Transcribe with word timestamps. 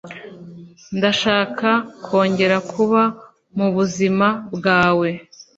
Ndashaka 0.97 1.69
kongera 2.05 2.57
kuba 2.71 3.01
mubuzima 3.57 4.27
bwawe. 4.55 5.09